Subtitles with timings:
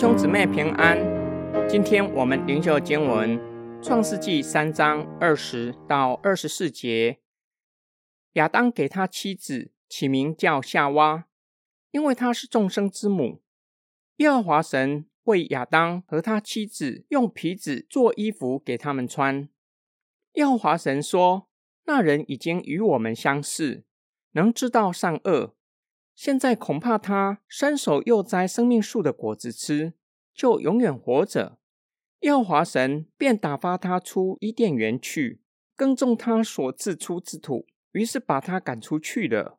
[0.00, 0.96] 兄姊妹平安，
[1.68, 3.38] 今天我们灵修经文
[3.82, 7.18] 《创世纪》三章二十到二十四节。
[8.32, 11.26] 亚当给他妻子起名叫夏娃，
[11.90, 13.42] 因为她是众生之母。
[14.16, 19.50] 耶和华神为亚当和他妻子用皮子做衣服给他们穿。
[20.32, 21.46] 耶和华神说
[21.84, 23.84] ：“那人已经与我们相似，
[24.32, 25.54] 能知道善恶。”
[26.16, 29.94] 现在恐怕他伸手又摘生命树的果子吃，
[30.34, 31.58] 就永远活着。
[32.20, 35.40] 耶和华神便打发他出伊甸园去，
[35.74, 39.58] 耕种他所自出之土，于是把他赶出去了。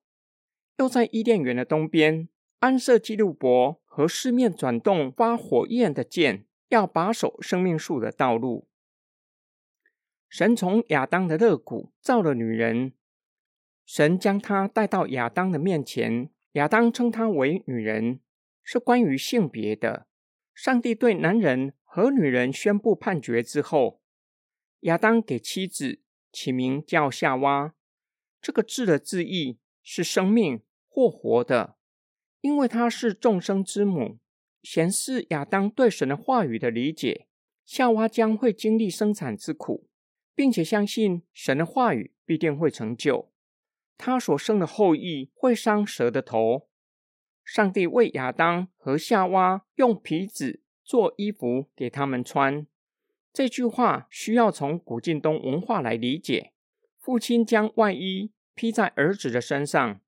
[0.77, 2.29] 又在伊甸园的东边
[2.59, 8.67] 安设基路伯和四面转动发火焰的剑，要把守生命树的道路。
[10.29, 12.93] 神从亚当的肋骨造了女人，
[13.85, 16.29] 神将她带到亚当的面前。
[16.53, 18.19] 亚当称她为女人，
[18.63, 20.07] 是关于性别的。
[20.53, 24.01] 上帝对男人和女人宣布判决之后，
[24.81, 27.73] 亚当给妻子起名叫夏娃。
[28.41, 31.77] 这个字的字义是生命或活的，
[32.41, 34.19] 因为她是众生之母，
[34.63, 37.27] 显示亚当对神的话语的理解。
[37.65, 39.87] 夏娃将会经历生产之苦，
[40.35, 43.31] 并且相信神的话语必定会成就。
[43.97, 46.67] 他所生的后裔会伤蛇的头。
[47.43, 52.65] 上帝为亚当和夏娃用皮子做衣服给他们穿。
[53.33, 56.51] 这句话需要从古近东文化来理解。
[56.99, 59.99] 父亲将外衣披在儿子的身上，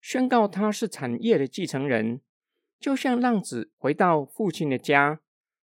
[0.00, 2.20] 宣告他是产业的继承人，
[2.80, 5.20] 就像浪子回到父亲的家，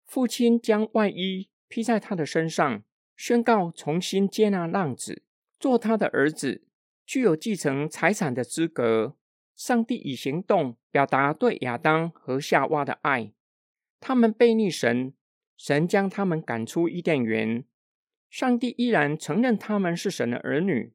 [0.04, 2.82] 父亲将外衣披在他的身上，
[3.16, 5.22] 宣告重新接纳浪子
[5.60, 6.62] 做他的儿子。
[7.06, 9.14] 具有继承财产的资格。
[9.55, 13.33] 上帝以行动表达对亚当和夏娃的爱。
[14.00, 15.14] 他们背逆神，
[15.56, 17.64] 神将他们赶出伊甸园。
[18.28, 20.92] 上帝依然承认他们是神的儿女。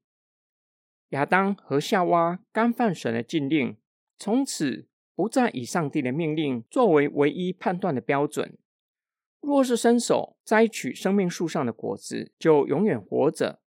[1.09, 3.77] 亚当和夏娃干犯神的禁令，
[4.17, 8.57] 从此不再以上帝的命令作为唯一判断的标准。
[9.41, 13.61] 若是伸手摘取生命树上的果子，就永远活着。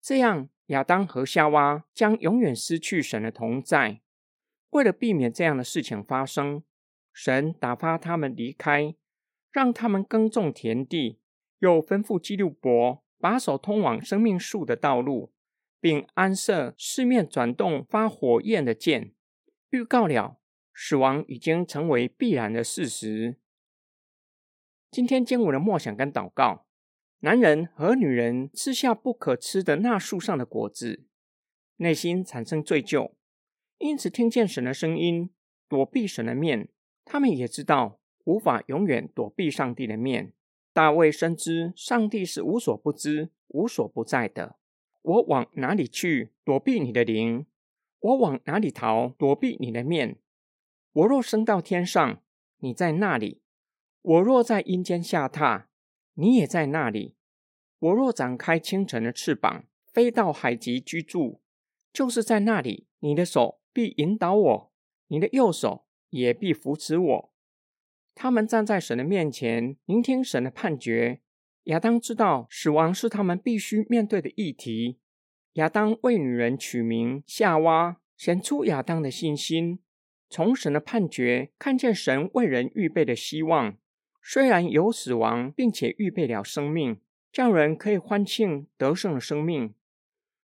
[0.00, 0.48] 这样。
[0.68, 4.00] 亚当和夏娃将永远失去神的同在。
[4.74, 6.64] 为了避免这样的事情发生，
[7.12, 8.96] 神打发他们离开，
[9.52, 11.20] 让他们耕种田地，
[11.60, 15.32] 又吩咐基路伯把守通往生命树的道路，
[15.80, 19.14] 并安设四面转动发火焰的剑，
[19.70, 20.40] 预告了
[20.74, 23.38] 死亡已经成为必然的事实。
[24.90, 26.66] 今天经文的默想跟祷告。
[27.20, 31.06] 男人和女人吃下不可吃的那树上的果子，
[31.76, 33.12] 内心产生罪疚，
[33.84, 35.28] 因此听见神的声音，
[35.68, 36.70] 躲避神的面。
[37.04, 40.32] 他们也知道无法永远躲避上帝的面。
[40.72, 44.56] 大卫深知上帝是无所不知、无所不在的。
[45.02, 47.44] 我往哪里去躲避你的灵？
[48.00, 50.16] 我往哪里逃躲避你的面？
[50.94, 52.22] 我若升到天上，
[52.60, 53.42] 你在那里；
[54.00, 55.66] 我若在阴间下榻。
[56.14, 57.16] 你也在那里。
[57.80, 61.42] 我若展开清晨的翅膀，飞到海极居住，
[61.92, 64.72] 就是在那里，你的手必引导我，
[65.08, 67.32] 你的右手也必扶持我。
[68.14, 71.20] 他们站在神的面前，聆听神的判决。
[71.64, 75.00] 亚当知道死亡是他们必须面对的议题。
[75.54, 79.80] 亚当为女人取名夏娃，显出亚当的信心，
[80.30, 83.76] 从神的判决看见神为人预备的希望。
[84.22, 87.00] 虽然有死亡，并且预备了生命，
[87.32, 89.74] 叫人可以欢庆得胜的生命。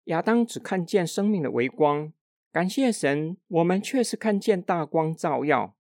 [0.05, 2.13] 亚当只看见生命的微光，
[2.57, 5.77] 感谢神，我们确实看见大光照耀，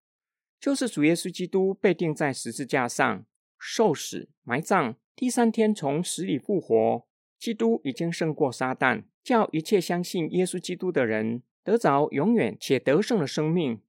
[0.60, 3.24] 就是主耶稣基督被钉在十字架上，
[3.58, 7.06] 受死、埋葬，第三天从死里复活。
[7.38, 13.80] 基督已经胜过撒旦，叫一切相信耶稣基督的人得着永远且得胜的生命。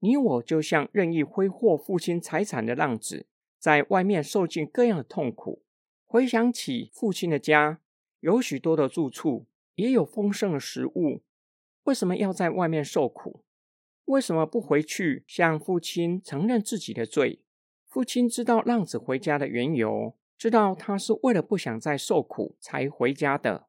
[0.00, 3.28] 你我就像任意挥霍父亲财产的浪子。
[3.60, 5.62] 在外面受尽各样的痛苦，
[6.04, 7.78] 回想起父亲的家，
[8.18, 11.22] 有许多的住处，也有丰盛的食物，
[11.84, 13.44] 为什么要在外面受苦？
[14.06, 17.42] 为什么不回去向父亲承认自己的罪？
[17.88, 23.68] 父亲知道浪子回家的缘由，知道他是为了不想再受苦才回家的。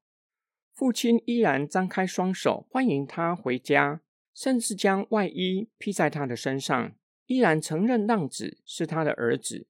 [0.74, 4.02] 父亲依然张开双手欢迎他回家，
[4.34, 6.96] 甚至将外衣披在他的身上，
[7.28, 9.68] 依然承认浪子是他的儿子。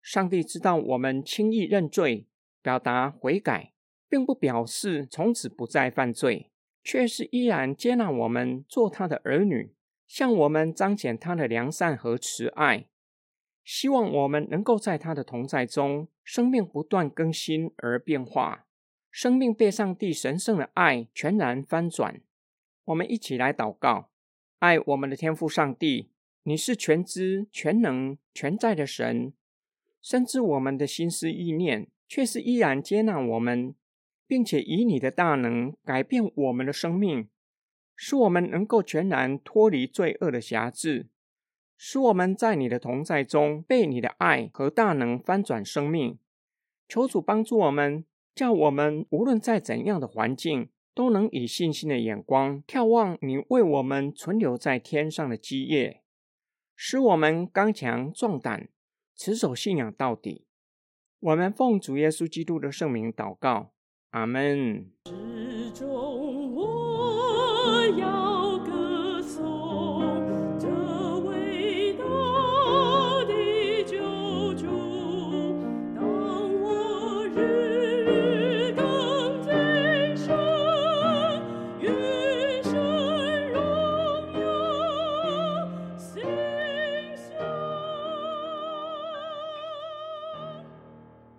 [0.00, 2.26] 上帝知道我们轻易认罪、
[2.62, 3.72] 表达悔改，
[4.08, 6.50] 并不表示从此不再犯罪，
[6.86, 9.72] 却是依然接纳我们做他的儿女，
[10.06, 12.86] 向我们彰显他的良善和慈爱。
[13.64, 18.66] 希望我们能够在他的同在中，生命不断更新而变化，
[19.10, 22.20] 生命被上帝神圣的爱全然翻转。
[22.84, 24.10] 我们一起来祷告：
[24.60, 26.12] 爱我们的天父上帝，
[26.44, 29.32] 你是全知、全能、全在的神，
[30.00, 33.74] 深知我们的心思意念，却是依然接纳我们，
[34.26, 37.28] 并且以你的大能改变我们的生命，
[37.94, 41.08] 使我们能够全然脱离罪恶的辖制。
[41.76, 46.18] 使我们在你的同在中，被你的爱和大能翻转生命。
[46.88, 56.02] 求主帮助我们，叫我们无论在怎样的环境，都能以信心的眼光眺望你为我们存留在天上的基业，
[56.74, 58.70] 使我们刚强壮胆，
[59.14, 60.46] 持守信仰到底。
[61.20, 63.72] 我们奉主耶稣基督的圣名祷告，
[64.16, 64.90] 阿门。